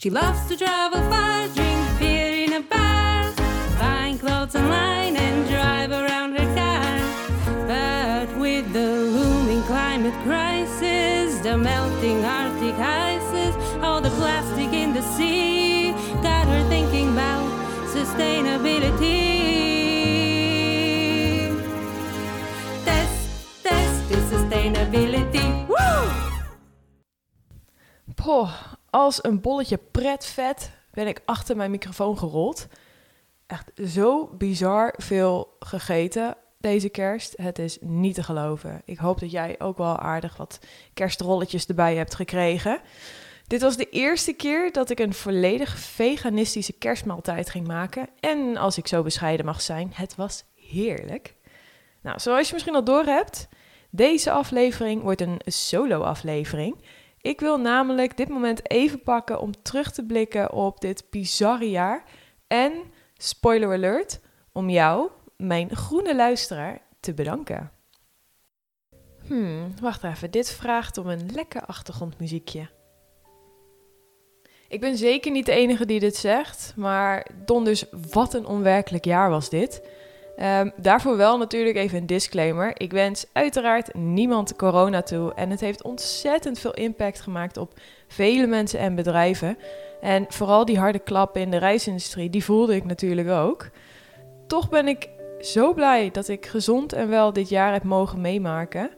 She 0.00 0.08
loves 0.08 0.48
to 0.48 0.56
travel 0.56 1.02
far, 1.10 1.46
drink 1.48 1.98
beer 1.98 2.44
in 2.46 2.54
a 2.54 2.62
bar, 2.62 3.30
find 3.78 4.18
clothes 4.18 4.56
online 4.56 5.14
and 5.14 5.46
drive 5.46 5.90
around 5.90 6.38
her 6.38 6.54
car. 6.56 7.66
But 7.66 8.34
with 8.38 8.72
the 8.72 8.92
looming 8.94 9.60
climate 9.64 10.14
crisis, 10.24 11.38
the 11.40 11.58
melting 11.58 12.24
Arctic 12.24 12.76
ices, 12.76 13.54
all 13.84 14.00
the 14.00 14.08
plastic 14.16 14.72
in 14.72 14.94
the 14.94 15.02
sea, 15.02 15.92
got 16.22 16.48
her 16.48 16.66
thinking 16.70 17.12
about 17.12 17.50
sustainability. 17.92 19.19
Als 29.10 29.24
een 29.24 29.40
bolletje 29.40 29.78
pretvet 29.90 30.70
ben 30.90 31.06
ik 31.06 31.20
achter 31.24 31.56
mijn 31.56 31.70
microfoon 31.70 32.18
gerold. 32.18 32.66
Echt 33.46 33.70
zo 33.86 34.26
bizar 34.26 34.94
veel 34.96 35.56
gegeten 35.60 36.36
deze 36.58 36.88
kerst. 36.88 37.34
Het 37.36 37.58
is 37.58 37.78
niet 37.80 38.14
te 38.14 38.22
geloven. 38.22 38.82
Ik 38.84 38.98
hoop 38.98 39.20
dat 39.20 39.30
jij 39.30 39.54
ook 39.58 39.78
wel 39.78 39.98
aardig 39.98 40.36
wat 40.36 40.58
kerstrolletjes 40.94 41.66
erbij 41.66 41.96
hebt 41.96 42.14
gekregen. 42.14 42.80
Dit 43.46 43.60
was 43.60 43.76
de 43.76 43.88
eerste 43.88 44.32
keer 44.32 44.72
dat 44.72 44.90
ik 44.90 44.98
een 44.98 45.14
volledig 45.14 45.78
veganistische 45.78 46.72
kerstmaaltijd 46.72 47.50
ging 47.50 47.66
maken. 47.66 48.08
En 48.20 48.56
als 48.56 48.78
ik 48.78 48.86
zo 48.86 49.02
bescheiden 49.02 49.46
mag 49.46 49.60
zijn, 49.60 49.90
het 49.94 50.14
was 50.14 50.44
heerlijk. 50.54 51.34
Nou, 52.00 52.20
zoals 52.20 52.46
je 52.46 52.52
misschien 52.52 52.74
al 52.74 52.84
door 52.84 53.04
hebt, 53.04 53.48
deze 53.90 54.30
aflevering 54.30 55.02
wordt 55.02 55.20
een 55.20 55.40
solo-aflevering. 55.44 56.76
Ik 57.20 57.40
wil 57.40 57.60
namelijk 57.60 58.16
dit 58.16 58.28
moment 58.28 58.70
even 58.70 59.02
pakken 59.02 59.40
om 59.40 59.62
terug 59.62 59.92
te 59.92 60.04
blikken 60.06 60.52
op 60.52 60.80
dit 60.80 61.04
bizarre 61.10 61.70
jaar. 61.70 62.04
En, 62.46 62.72
spoiler 63.14 63.72
alert, 63.72 64.20
om 64.52 64.70
jou, 64.70 65.10
mijn 65.36 65.76
groene 65.76 66.16
luisteraar, 66.16 66.80
te 67.00 67.14
bedanken. 67.14 67.70
Hmm, 69.26 69.74
wacht 69.80 70.04
even. 70.04 70.30
Dit 70.30 70.50
vraagt 70.50 70.98
om 70.98 71.06
een 71.06 71.30
lekker 71.32 71.64
achtergrondmuziekje. 71.64 72.68
Ik 74.68 74.80
ben 74.80 74.96
zeker 74.96 75.30
niet 75.30 75.46
de 75.46 75.52
enige 75.52 75.86
die 75.86 76.00
dit 76.00 76.16
zegt, 76.16 76.72
maar 76.76 77.26
donders, 77.44 77.84
wat 78.10 78.34
een 78.34 78.46
onwerkelijk 78.46 79.04
jaar 79.04 79.30
was 79.30 79.48
dit. 79.48 79.82
Ehm, 80.40 80.70
daarvoor 80.76 81.16
wel 81.16 81.38
natuurlijk 81.38 81.76
even 81.76 81.98
een 81.98 82.06
disclaimer. 82.06 82.80
Ik 82.80 82.92
wens 82.92 83.26
uiteraard 83.32 83.94
niemand 83.94 84.56
corona 84.56 85.02
toe. 85.02 85.34
En 85.34 85.50
het 85.50 85.60
heeft 85.60 85.82
ontzettend 85.82 86.58
veel 86.58 86.74
impact 86.74 87.20
gemaakt 87.20 87.56
op 87.56 87.72
vele 88.08 88.46
mensen 88.46 88.78
en 88.78 88.94
bedrijven. 88.94 89.58
En 90.00 90.26
vooral 90.28 90.64
die 90.64 90.78
harde 90.78 90.98
klappen 90.98 91.40
in 91.40 91.50
de 91.50 91.56
reisindustrie, 91.56 92.30
die 92.30 92.44
voelde 92.44 92.74
ik 92.74 92.84
natuurlijk 92.84 93.28
ook. 93.28 93.68
Toch 94.46 94.68
ben 94.68 94.88
ik 94.88 95.08
zo 95.40 95.74
blij 95.74 96.10
dat 96.10 96.28
ik 96.28 96.46
gezond 96.46 96.92
en 96.92 97.08
wel 97.08 97.32
dit 97.32 97.48
jaar 97.48 97.72
heb 97.72 97.82
mogen 97.82 98.20
meemaken. 98.20 98.90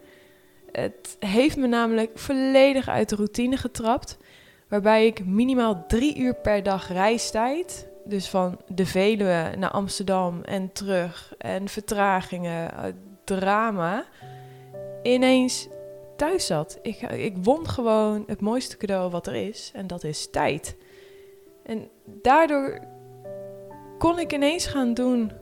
Het 0.73 1.17
heeft 1.19 1.57
me 1.57 1.67
namelijk 1.67 2.11
volledig 2.15 2.89
uit 2.89 3.09
de 3.09 3.17
routine 3.17 3.57
getrapt. 3.57 4.19
Waarbij 4.69 5.07
ik 5.07 5.25
minimaal 5.25 5.85
drie 5.87 6.19
uur 6.19 6.35
per 6.35 6.63
dag 6.63 6.89
reistijd 6.89 7.91
dus 8.05 8.29
van 8.29 8.61
de 8.67 8.87
Veluwe 8.87 9.55
naar 9.59 9.71
Amsterdam 9.71 10.43
en 10.43 10.73
terug. 10.73 11.35
En 11.39 11.69
vertragingen, 11.69 12.73
eh, 12.73 12.85
drama. 13.25 14.05
Ineens 15.03 15.69
thuis 16.17 16.47
zat. 16.47 16.79
Ik, 16.83 17.03
ik 17.03 17.37
won 17.43 17.69
gewoon 17.69 18.25
het 18.27 18.41
mooiste 18.41 18.77
cadeau 18.77 19.11
wat 19.11 19.27
er 19.27 19.35
is. 19.35 19.71
En 19.75 19.87
dat 19.87 20.05
is 20.05 20.31
tijd. 20.31 20.77
En 21.63 21.89
daardoor 22.05 22.81
kon 23.99 24.19
ik 24.19 24.33
ineens 24.33 24.67
gaan 24.67 24.95
doen 24.95 25.33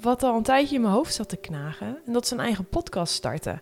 wat 0.00 0.22
al 0.22 0.36
een 0.36 0.42
tijdje 0.42 0.74
in 0.74 0.80
mijn 0.80 0.94
hoofd 0.94 1.14
zat 1.14 1.28
te 1.28 1.36
knagen. 1.36 1.98
En 2.06 2.12
dat 2.12 2.24
is 2.24 2.30
een 2.30 2.40
eigen 2.40 2.68
podcast 2.68 3.12
starten. 3.12 3.60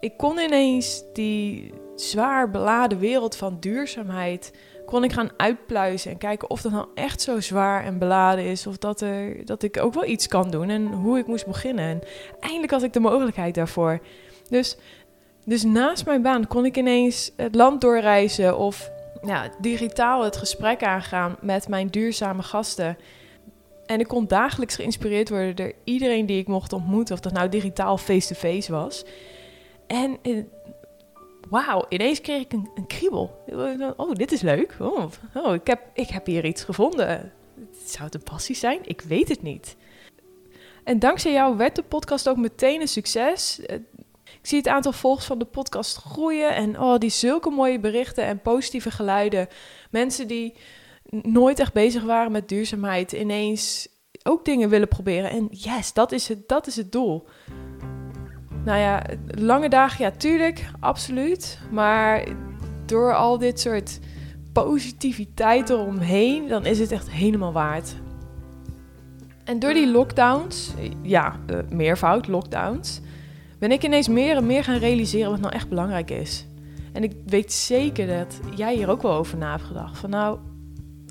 Ik 0.00 0.16
kon 0.16 0.38
ineens 0.38 1.02
die 1.12 1.72
zwaar 2.02 2.50
beladen 2.50 2.98
wereld 2.98 3.36
van 3.36 3.56
duurzaamheid 3.60 4.52
kon 4.88 5.04
ik 5.04 5.12
gaan 5.12 5.30
uitpluizen 5.36 6.10
en 6.10 6.18
kijken 6.18 6.50
of 6.50 6.62
dat 6.62 6.72
nou 6.72 6.86
echt 6.94 7.20
zo 7.20 7.40
zwaar 7.40 7.84
en 7.84 7.98
beladen 7.98 8.44
is. 8.44 8.66
Of 8.66 8.78
dat, 8.78 9.00
er, 9.00 9.44
dat 9.44 9.62
ik 9.62 9.82
ook 9.82 9.94
wel 9.94 10.04
iets 10.04 10.26
kan 10.26 10.50
doen 10.50 10.68
en 10.68 10.86
hoe 10.86 11.18
ik 11.18 11.26
moest 11.26 11.46
beginnen. 11.46 11.84
En 11.84 12.02
eindelijk 12.40 12.72
had 12.72 12.82
ik 12.82 12.92
de 12.92 13.00
mogelijkheid 13.00 13.54
daarvoor. 13.54 14.00
Dus, 14.48 14.76
dus 15.44 15.62
naast 15.62 16.06
mijn 16.06 16.22
baan 16.22 16.46
kon 16.46 16.64
ik 16.64 16.76
ineens 16.76 17.32
het 17.36 17.54
land 17.54 17.80
doorreizen 17.80 18.58
of 18.58 18.90
ja, 19.22 19.50
digitaal 19.60 20.24
het 20.24 20.36
gesprek 20.36 20.82
aangaan 20.82 21.36
met 21.40 21.68
mijn 21.68 21.88
duurzame 21.88 22.42
gasten. 22.42 22.96
En 23.86 24.00
ik 24.00 24.08
kon 24.08 24.26
dagelijks 24.26 24.74
geïnspireerd 24.74 25.28
worden 25.28 25.56
door 25.56 25.72
iedereen 25.84 26.26
die 26.26 26.38
ik 26.38 26.46
mocht 26.46 26.72
ontmoeten, 26.72 27.14
of 27.14 27.20
dat 27.20 27.32
nou 27.32 27.48
digitaal 27.48 27.98
face-to-face 27.98 28.72
was. 28.72 29.04
En 29.86 30.18
wauw, 31.50 31.86
ineens 31.88 32.20
kreeg 32.20 32.42
ik 32.42 32.52
een, 32.52 32.70
een, 32.74 32.86
kriebel. 32.86 33.44
Oh, 33.96 34.12
dit 34.12 34.32
is 34.32 34.40
leuk. 34.40 34.76
Oh, 34.80 35.04
oh, 35.34 35.54
ik, 35.54 35.66
heb, 35.66 35.80
ik 35.94 36.08
heb 36.08 36.26
hier 36.26 36.44
iets 36.44 36.64
gevonden. 36.64 37.32
Zou 37.84 38.04
het 38.04 38.14
een 38.14 38.22
passie 38.22 38.54
zijn? 38.54 38.80
Ik 38.82 39.00
weet 39.00 39.28
het 39.28 39.42
niet. 39.42 39.76
En 40.84 40.98
dankzij 40.98 41.32
jou 41.32 41.56
werd 41.56 41.76
de 41.76 41.82
podcast 41.82 42.28
ook 42.28 42.36
meteen 42.36 42.80
een 42.80 42.88
succes. 42.88 43.58
Ik 43.58 44.46
zie 44.46 44.58
het 44.58 44.68
aantal 44.68 44.92
volgers 44.92 45.26
van 45.26 45.38
de 45.38 45.44
podcast 45.44 45.96
groeien. 45.96 46.54
En 46.54 46.80
oh, 46.80 46.98
die 46.98 47.10
zulke 47.10 47.50
mooie 47.50 47.80
berichten 47.80 48.24
en 48.24 48.40
positieve 48.40 48.90
geluiden. 48.90 49.48
Mensen 49.90 50.28
die 50.28 50.54
nooit 51.10 51.58
echt 51.58 51.72
bezig 51.72 52.02
waren 52.02 52.32
met 52.32 52.48
duurzaamheid, 52.48 53.12
ineens 53.12 53.88
ook 54.22 54.44
dingen 54.44 54.68
willen 54.68 54.88
proberen. 54.88 55.30
En 55.30 55.48
yes, 55.50 55.92
dat 55.92 56.12
is 56.12 56.28
het, 56.28 56.48
dat 56.48 56.66
is 56.66 56.76
het 56.76 56.92
doel. 56.92 57.26
Nou 58.68 58.80
ja, 58.80 59.02
lange 59.26 59.68
dagen, 59.68 60.04
ja, 60.04 60.10
tuurlijk, 60.10 60.70
absoluut. 60.80 61.58
Maar 61.70 62.24
door 62.86 63.14
al 63.14 63.38
dit 63.38 63.60
soort 63.60 64.00
positiviteit 64.52 65.70
eromheen, 65.70 66.48
dan 66.48 66.66
is 66.66 66.78
het 66.78 66.92
echt 66.92 67.10
helemaal 67.10 67.52
waard. 67.52 67.94
En 69.44 69.58
door 69.58 69.72
die 69.72 69.90
lockdowns, 69.90 70.74
ja, 71.02 71.36
uh, 71.50 71.58
meervoud 71.70 72.26
lockdowns, 72.26 73.00
ben 73.58 73.72
ik 73.72 73.84
ineens 73.84 74.08
meer 74.08 74.36
en 74.36 74.46
meer 74.46 74.64
gaan 74.64 74.78
realiseren 74.78 75.30
wat 75.30 75.40
nou 75.40 75.52
echt 75.52 75.68
belangrijk 75.68 76.10
is. 76.10 76.46
En 76.92 77.02
ik 77.02 77.12
weet 77.26 77.52
zeker 77.52 78.06
dat 78.06 78.40
jij 78.54 78.74
hier 78.74 78.88
ook 78.90 79.02
wel 79.02 79.14
over 79.14 79.38
na 79.38 79.50
hebt 79.50 79.62
gedacht. 79.62 79.98
Van 79.98 80.10
nou, 80.10 80.38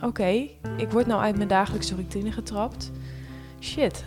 oké, 0.03 0.47
ik 0.77 0.91
word 0.91 1.07
nou 1.07 1.21
uit 1.21 1.35
mijn 1.35 1.49
dagelijkse 1.49 1.95
routine 1.95 2.31
getrapt. 2.31 2.91
Shit, 3.59 4.05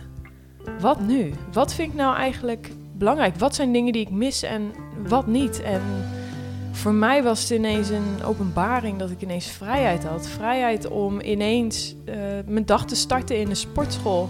wat 0.79 0.99
nu? 0.99 1.33
Wat 1.51 1.73
vind 1.73 1.89
ik 1.89 1.97
nou 1.97 2.15
eigenlijk 2.15 2.71
belangrijk? 3.01 3.35
Wat 3.35 3.55
zijn 3.55 3.73
dingen 3.73 3.93
die 3.93 4.01
ik 4.01 4.09
mis 4.09 4.43
en 4.43 4.71
wat 5.07 5.27
niet? 5.27 5.61
En 5.61 5.81
voor 6.71 6.93
mij 6.93 7.23
was 7.23 7.41
het 7.41 7.49
ineens 7.49 7.89
een 7.89 8.23
openbaring 8.23 8.97
dat 8.97 9.09
ik 9.09 9.21
ineens 9.21 9.45
vrijheid 9.45 10.03
had. 10.03 10.27
Vrijheid 10.27 10.87
om 10.87 11.21
ineens 11.21 11.95
uh, 12.05 12.15
mijn 12.45 12.65
dag 12.65 12.85
te 12.85 12.95
starten 12.95 13.39
in 13.39 13.49
een 13.49 13.55
sportschool. 13.55 14.29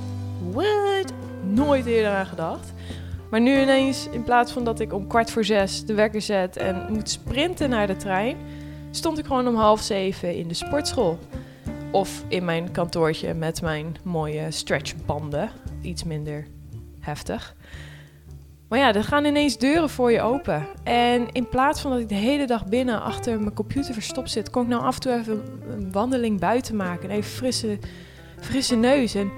What? 0.52 1.14
Nooit 1.50 1.86
eerder 1.86 2.12
aan 2.12 2.26
gedacht. 2.26 2.74
Maar 3.30 3.42
nu 3.42 3.62
ineens, 3.62 4.08
in 4.12 4.24
plaats 4.24 4.52
van 4.52 4.64
dat 4.64 4.80
ik 4.80 4.94
om 4.94 5.08
kwart 5.08 5.32
voor 5.32 5.46
zes 5.46 5.86
de 5.86 5.94
wekker 5.94 6.22
zet 6.22 6.58
en 6.58 6.86
moet 6.90 7.10
sprinten 7.10 7.70
naar 7.70 7.88
de 7.88 7.96
trein, 7.96 8.38
stond 8.92 9.18
ik 9.18 9.26
gewoon 9.26 9.48
om 9.48 9.56
half 9.56 9.82
zeven 9.82 10.36
in 10.36 10.48
de 10.48 10.54
sportschool. 10.54 11.20
Of 11.92 12.24
in 12.28 12.46
mijn 12.46 12.72
kantoortje 12.72 13.34
met 13.34 13.62
mijn 13.62 13.96
mooie 14.04 14.52
stretchbanden. 14.52 15.50
Iets 15.82 16.04
minder 16.04 16.48
heftig. 17.00 17.56
Maar 18.72 18.80
ja, 18.80 18.94
er 18.94 19.04
gaan 19.04 19.26
ineens 19.26 19.58
deuren 19.58 19.90
voor 19.90 20.12
je 20.12 20.22
open. 20.22 20.68
En 20.84 21.32
in 21.32 21.50
plaats 21.50 21.82
van 21.82 21.92
dat 21.92 22.00
ik 22.00 22.10
de 22.10 22.16
hele 22.16 22.48
dag 22.48 22.66
binnen 22.66 23.02
achter 23.02 23.40
mijn 23.40 23.54
computer 23.54 23.94
verstopt 23.94 24.32
zit, 24.32 24.50
kon 24.50 24.62
ik 24.62 24.68
nou 24.68 24.84
af 24.84 24.96
en 24.96 25.02
toe 25.02 25.14
even 25.14 25.44
een 25.70 25.92
wandeling 25.92 26.40
buiten 26.40 26.76
maken. 26.76 27.10
En 27.10 27.16
even 27.16 27.32
frisse, 27.32 27.78
frisse 28.40 28.76
neus. 28.76 29.16
En 29.16 29.32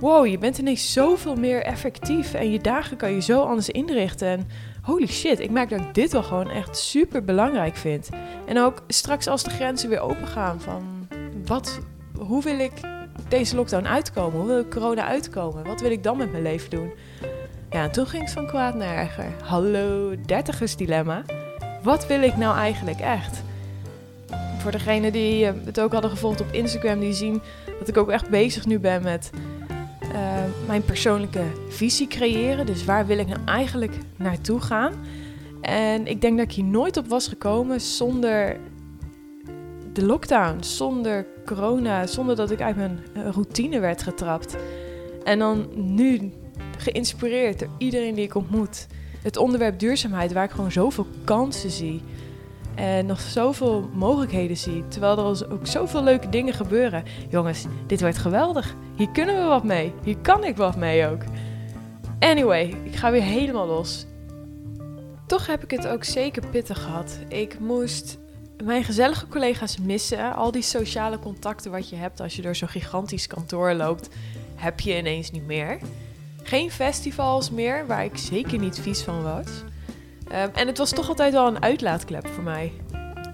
wow, 0.00 0.26
je 0.26 0.38
bent 0.38 0.58
ineens 0.58 0.92
zoveel 0.92 1.34
meer 1.34 1.62
effectief. 1.62 2.34
En 2.34 2.50
je 2.50 2.60
dagen 2.60 2.96
kan 2.96 3.12
je 3.12 3.20
zo 3.20 3.42
anders 3.42 3.68
inrichten. 3.68 4.28
En 4.28 4.48
holy 4.82 5.06
shit, 5.06 5.40
ik 5.40 5.50
merk 5.50 5.68
dat 5.68 5.80
ik 5.80 5.94
dit 5.94 6.12
wel 6.12 6.22
gewoon 6.22 6.50
echt 6.50 6.78
super 6.78 7.24
belangrijk 7.24 7.76
vind. 7.76 8.08
En 8.46 8.58
ook 8.58 8.82
straks 8.86 9.26
als 9.26 9.42
de 9.42 9.50
grenzen 9.50 9.88
weer 9.88 10.00
open 10.00 10.26
gaan 10.26 10.60
van 10.60 11.08
wat, 11.46 11.80
hoe 12.18 12.42
wil 12.42 12.58
ik 12.58 12.72
deze 13.28 13.56
lockdown 13.56 13.86
uitkomen? 13.86 14.38
Hoe 14.38 14.48
wil 14.48 14.58
ik 14.58 14.70
corona 14.70 15.06
uitkomen? 15.06 15.64
Wat 15.64 15.80
wil 15.80 15.90
ik 15.90 16.02
dan 16.02 16.16
met 16.16 16.30
mijn 16.30 16.42
leven 16.42 16.70
doen? 16.70 16.92
Ja, 17.70 17.82
en 17.82 17.90
toen 17.90 18.06
ging 18.06 18.22
het 18.22 18.32
van 18.32 18.46
kwaad 18.46 18.74
naar 18.74 18.96
erger. 18.96 19.32
Hallo, 19.44 20.14
dilemma. 20.76 21.24
Wat 21.82 22.06
wil 22.06 22.22
ik 22.22 22.36
nou 22.36 22.56
eigenlijk 22.56 23.00
echt? 23.00 23.42
Voor 24.58 24.70
degenen 24.70 25.12
die 25.12 25.46
eh, 25.46 25.52
het 25.64 25.80
ook 25.80 25.92
hadden 25.92 26.10
gevolgd 26.10 26.40
op 26.40 26.52
Instagram, 26.52 27.00
die 27.00 27.12
zien 27.12 27.42
dat 27.78 27.88
ik 27.88 27.96
ook 27.96 28.10
echt 28.10 28.30
bezig 28.30 28.66
nu 28.66 28.78
ben 28.78 29.02
met 29.02 29.30
uh, 30.02 30.08
mijn 30.66 30.84
persoonlijke 30.84 31.42
visie 31.68 32.06
creëren. 32.06 32.66
Dus 32.66 32.84
waar 32.84 33.06
wil 33.06 33.18
ik 33.18 33.26
nou 33.26 33.40
eigenlijk 33.44 33.92
naartoe 34.16 34.60
gaan? 34.60 34.92
En 35.60 36.06
ik 36.06 36.20
denk 36.20 36.38
dat 36.38 36.46
ik 36.46 36.52
hier 36.52 36.64
nooit 36.64 36.96
op 36.96 37.08
was 37.08 37.28
gekomen 37.28 37.80
zonder 37.80 38.56
de 39.92 40.04
lockdown, 40.06 40.62
zonder 40.62 41.26
corona, 41.46 42.06
zonder 42.06 42.36
dat 42.36 42.50
ik 42.50 42.60
uit 42.60 42.76
mijn 42.76 42.98
eh, 43.14 43.28
routine 43.30 43.80
werd 43.80 44.02
getrapt. 44.02 44.56
En 45.24 45.38
dan 45.38 45.68
nu 45.74 46.32
geïnspireerd 46.80 47.58
door 47.58 47.68
iedereen 47.78 48.14
die 48.14 48.24
ik 48.24 48.34
ontmoet. 48.34 48.86
Het 49.22 49.36
onderwerp 49.36 49.78
duurzaamheid, 49.78 50.32
waar 50.32 50.44
ik 50.44 50.50
gewoon 50.50 50.72
zoveel 50.72 51.06
kansen 51.24 51.70
zie. 51.70 52.02
En 52.74 53.06
nog 53.06 53.20
zoveel 53.20 53.90
mogelijkheden 53.92 54.56
zie. 54.56 54.88
Terwijl 54.88 55.18
er 55.18 55.52
ook 55.52 55.66
zoveel 55.66 56.02
leuke 56.02 56.28
dingen 56.28 56.54
gebeuren. 56.54 57.04
Jongens, 57.28 57.64
dit 57.86 58.00
wordt 58.00 58.18
geweldig. 58.18 58.74
Hier 58.96 59.10
kunnen 59.10 59.42
we 59.42 59.48
wat 59.48 59.64
mee. 59.64 59.92
Hier 60.02 60.18
kan 60.18 60.44
ik 60.44 60.56
wat 60.56 60.76
mee 60.76 61.06
ook. 61.06 61.22
Anyway, 62.18 62.74
ik 62.84 62.96
ga 62.96 63.10
weer 63.10 63.22
helemaal 63.22 63.66
los. 63.66 64.06
Toch 65.26 65.46
heb 65.46 65.62
ik 65.64 65.70
het 65.70 65.86
ook 65.86 66.04
zeker 66.04 66.46
pittig 66.46 66.82
gehad. 66.82 67.18
Ik 67.28 67.58
moest 67.58 68.18
mijn 68.64 68.84
gezellige 68.84 69.28
collega's 69.28 69.78
missen. 69.78 70.34
Al 70.34 70.50
die 70.50 70.62
sociale 70.62 71.18
contacten 71.18 71.70
wat 71.70 71.88
je 71.88 71.96
hebt 71.96 72.20
als 72.20 72.36
je 72.36 72.42
door 72.42 72.56
zo'n 72.56 72.68
gigantisch 72.68 73.26
kantoor 73.26 73.72
loopt, 73.72 74.08
heb 74.54 74.80
je 74.80 74.98
ineens 74.98 75.30
niet 75.30 75.46
meer. 75.46 75.78
Geen 76.48 76.70
festivals 76.70 77.50
meer, 77.50 77.86
waar 77.86 78.04
ik 78.04 78.16
zeker 78.16 78.58
niet 78.58 78.80
vies 78.80 79.02
van 79.02 79.22
was. 79.22 79.46
Ehm, 80.28 80.48
en 80.54 80.66
het 80.66 80.78
was 80.78 80.90
toch 80.90 81.08
altijd 81.08 81.32
wel 81.32 81.46
een 81.46 81.62
uitlaatklep 81.62 82.26
voor 82.26 82.42
mij. 82.42 82.72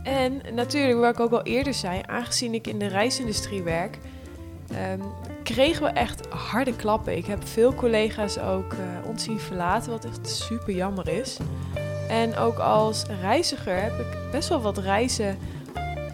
En 0.03 0.41
natuurlijk, 0.55 0.99
wat 0.99 1.15
ik 1.15 1.21
ook 1.21 1.33
al 1.33 1.43
eerder 1.43 1.75
zei, 1.75 2.01
aangezien 2.07 2.55
ik 2.55 2.67
in 2.67 2.79
de 2.79 2.87
reisindustrie 2.87 3.63
werk, 3.63 3.99
um, 4.93 5.03
kregen 5.43 5.83
we 5.83 5.89
echt 5.89 6.27
harde 6.27 6.77
klappen. 6.77 7.17
Ik 7.17 7.27
heb 7.27 7.49
veel 7.49 7.75
collega's 7.75 8.39
ook 8.39 8.73
uh, 8.73 8.81
ons 9.07 9.23
zien 9.23 9.41
verlaten, 9.41 9.91
wat 9.91 10.05
echt 10.05 10.29
super 10.29 10.75
jammer 10.75 11.09
is. 11.09 11.37
En 12.09 12.37
ook 12.37 12.59
als 12.59 13.05
reiziger 13.21 13.83
heb 13.83 13.99
ik 13.99 14.31
best 14.31 14.49
wel 14.49 14.61
wat 14.61 14.79
reizen 14.79 15.39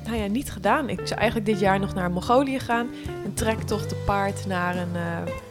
nou 0.05 0.17
ja, 0.17 0.26
niet 0.26 0.53
gedaan. 0.53 0.88
Ik 0.88 1.00
zou 1.05 1.20
eigenlijk 1.20 1.50
dit 1.50 1.61
jaar 1.61 1.81
nog 1.81 1.94
naar 1.94 2.11
Mongolië 2.11 2.58
gaan. 2.58 2.88
Een 3.25 3.35
trektocht 3.35 3.88
te 3.88 3.96
paard 4.06 4.46
naar 4.46 4.76
een, 4.76 4.93
ja, 4.93 5.50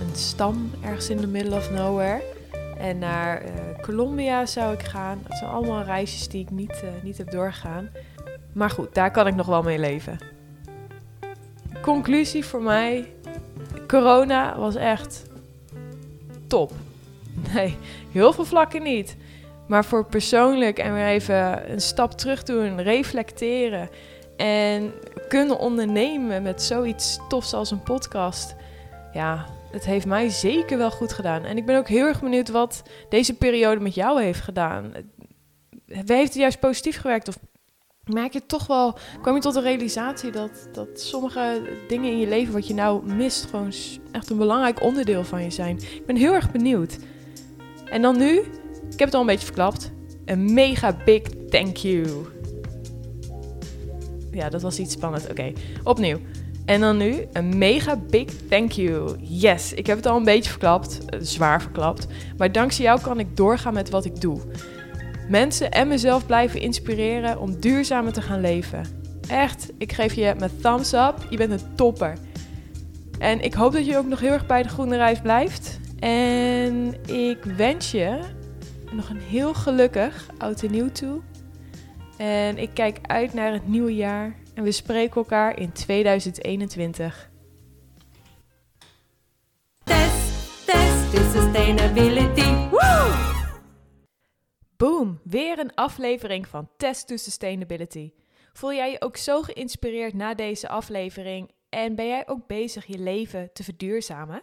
een 0.00 0.16
stam 0.16 0.70
ergens 0.80 1.10
in 1.10 1.20
the 1.20 1.26
middle 1.26 1.56
of 1.56 1.70
nowhere. 1.70 2.22
En 2.78 2.98
naar 2.98 3.42
uh, 3.42 3.50
Colombia 3.80 4.46
zou 4.46 4.74
ik 4.74 4.82
gaan. 4.82 5.20
Dat 5.28 5.38
zijn 5.38 5.50
allemaal 5.50 5.82
reisjes 5.82 6.28
die 6.28 6.42
ik 6.42 6.50
niet, 6.50 6.80
uh, 6.84 6.90
niet 7.02 7.18
heb 7.18 7.30
doorgegaan. 7.30 7.90
Maar 8.52 8.70
goed, 8.70 8.94
daar 8.94 9.10
kan 9.10 9.26
ik 9.26 9.34
nog 9.34 9.46
wel 9.46 9.62
mee 9.62 9.78
leven. 9.78 10.18
Conclusie 11.82 12.44
voor 12.44 12.62
mij: 12.62 13.12
corona 13.86 14.58
was 14.58 14.74
echt 14.74 15.22
top. 16.46 16.72
Nee, 17.54 17.76
heel 18.10 18.32
veel 18.32 18.44
vlakken 18.44 18.82
niet. 18.82 19.16
Maar 19.66 19.84
voor 19.84 20.04
persoonlijk 20.04 20.78
en 20.78 20.94
weer 20.94 21.06
even 21.06 21.70
een 21.72 21.80
stap 21.80 22.12
terug 22.12 22.42
doen, 22.42 22.82
reflecteren 22.82 23.88
en 24.36 24.92
kunnen 25.28 25.58
ondernemen 25.58 26.42
met 26.42 26.62
zoiets 26.62 27.18
tofs 27.28 27.54
als 27.54 27.70
een 27.70 27.82
podcast. 27.82 28.54
Ja, 29.12 29.46
het 29.70 29.84
heeft 29.84 30.06
mij 30.06 30.28
zeker 30.28 30.78
wel 30.78 30.90
goed 30.90 31.12
gedaan. 31.12 31.44
En 31.44 31.56
ik 31.56 31.66
ben 31.66 31.76
ook 31.76 31.88
heel 31.88 32.06
erg 32.06 32.20
benieuwd 32.20 32.48
wat 32.48 32.82
deze 33.08 33.34
periode 33.34 33.80
met 33.80 33.94
jou 33.94 34.22
heeft 34.22 34.40
gedaan. 34.40 34.92
Heeft 35.86 36.08
het 36.08 36.34
juist 36.34 36.60
positief 36.60 37.00
gewerkt? 37.00 37.28
Of 37.28 37.38
merk 38.04 38.32
je 38.32 38.46
toch 38.46 38.66
wel, 38.66 38.98
kwam 39.22 39.34
je 39.34 39.40
tot 39.40 39.54
de 39.54 39.60
realisatie 39.60 40.30
dat, 40.30 40.68
dat 40.72 41.00
sommige 41.00 41.62
dingen 41.88 42.10
in 42.10 42.18
je 42.18 42.28
leven 42.28 42.52
wat 42.52 42.66
je 42.66 42.74
nou 42.74 43.14
mist, 43.14 43.44
gewoon 43.44 43.72
echt 44.12 44.30
een 44.30 44.36
belangrijk 44.36 44.82
onderdeel 44.82 45.24
van 45.24 45.42
je 45.42 45.50
zijn? 45.50 45.76
Ik 45.76 46.06
ben 46.06 46.16
heel 46.16 46.32
erg 46.32 46.50
benieuwd. 46.50 46.98
En 47.84 48.02
dan 48.02 48.18
nu, 48.18 48.38
ik 48.90 48.98
heb 48.98 48.98
het 48.98 49.14
al 49.14 49.20
een 49.20 49.26
beetje 49.26 49.46
verklapt, 49.46 49.92
een 50.24 50.54
mega 50.54 50.96
big 51.04 51.22
thank 51.48 51.76
you. 51.76 52.26
Ja, 54.30 54.48
dat 54.48 54.62
was 54.62 54.78
iets 54.78 54.92
spannends. 54.92 55.28
Oké, 55.28 55.52
opnieuw. 55.84 56.18
En 56.64 56.80
dan 56.80 56.96
nu 56.96 57.26
een 57.32 57.58
mega 57.58 57.96
big 58.10 58.28
thank 58.48 58.72
you. 58.72 59.16
Yes, 59.20 59.72
ik 59.72 59.86
heb 59.86 59.96
het 59.96 60.06
al 60.06 60.16
een 60.16 60.24
beetje 60.24 60.50
verklapt, 60.50 61.04
eh, 61.04 61.18
zwaar 61.22 61.62
verklapt. 61.62 62.06
Maar 62.36 62.52
dankzij 62.52 62.84
jou 62.84 63.00
kan 63.00 63.18
ik 63.18 63.36
doorgaan 63.36 63.74
met 63.74 63.90
wat 63.90 64.04
ik 64.04 64.20
doe. 64.20 64.40
Mensen 65.28 65.70
en 65.70 65.88
mezelf 65.88 66.26
blijven 66.26 66.60
inspireren 66.60 67.40
om 67.40 67.60
duurzamer 67.60 68.12
te 68.12 68.22
gaan 68.22 68.40
leven. 68.40 68.86
Echt, 69.28 69.72
ik 69.78 69.92
geef 69.92 70.14
je 70.14 70.34
mijn 70.38 70.60
thumbs 70.60 70.92
up. 70.92 71.14
Je 71.30 71.36
bent 71.36 71.52
een 71.52 71.74
topper. 71.74 72.16
En 73.18 73.40
ik 73.40 73.54
hoop 73.54 73.72
dat 73.72 73.86
je 73.86 73.96
ook 73.96 74.06
nog 74.06 74.20
heel 74.20 74.32
erg 74.32 74.46
bij 74.46 74.62
de 74.62 74.68
groene 74.68 74.96
reis 74.96 75.20
blijft. 75.20 75.80
En 75.98 76.94
ik 77.06 77.44
wens 77.56 77.90
je 77.90 78.18
nog 78.92 79.08
een 79.08 79.20
heel 79.20 79.54
gelukkig 79.54 80.26
oud 80.38 80.62
en 80.62 80.70
nieuw 80.70 80.92
toe. 80.92 81.20
En 82.16 82.58
ik 82.58 82.70
kijk 82.74 82.98
uit 83.02 83.34
naar 83.34 83.52
het 83.52 83.68
nieuwe 83.68 83.94
jaar. 83.94 84.34
En 84.54 84.62
we 84.62 84.72
spreken 84.72 85.16
elkaar 85.16 85.58
in 85.58 85.72
2021. 85.72 87.30
Test, 89.84 90.66
test 90.66 91.14
to 91.14 91.40
sustainability. 91.40 92.68
Woo! 92.70 93.12
Boom, 94.76 95.20
weer 95.24 95.58
een 95.58 95.74
aflevering 95.74 96.48
van 96.48 96.68
Test 96.76 97.06
to 97.06 97.16
Sustainability. 97.16 98.12
Voel 98.52 98.72
jij 98.72 98.90
je 98.90 99.00
ook 99.00 99.16
zo 99.16 99.42
geïnspireerd 99.42 100.14
na 100.14 100.34
deze 100.34 100.68
aflevering 100.68 101.50
en 101.68 101.94
ben 101.94 102.06
jij 102.06 102.28
ook 102.28 102.46
bezig 102.46 102.86
je 102.86 102.98
leven 102.98 103.50
te 103.52 103.64
verduurzamen? 103.64 104.42